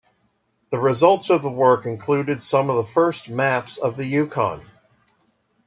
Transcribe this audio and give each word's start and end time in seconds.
The 0.71 0.79
results 0.79 1.29
of 1.29 1.43
the 1.43 1.51
work 1.51 1.85
included 1.85 2.41
some 2.41 2.71
of 2.71 2.75
the 2.77 2.91
first 2.91 3.29
maps 3.29 3.77
of 3.77 3.97
the 3.97 4.05
Yukon. 4.07 4.65